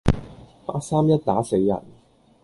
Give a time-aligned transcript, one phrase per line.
[0.65, 1.79] 八三一打死人